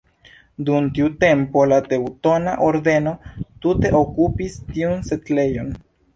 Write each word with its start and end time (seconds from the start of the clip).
Dum 0.69 0.85
tiu 0.97 1.09
tempo 1.23 1.65
la 1.71 1.77
Teŭtona 1.89 2.55
Ordeno 2.69 3.15
tute 3.67 3.93
okupis 4.01 4.59
tiun 4.73 5.07
setlejon. 5.13 5.73